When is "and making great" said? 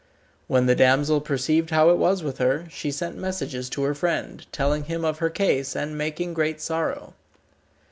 5.75-6.59